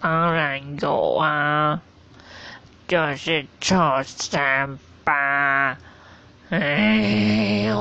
[0.00, 1.80] 当然有啊，
[2.86, 5.76] 就是臭三八。
[6.50, 7.77] 哎呦！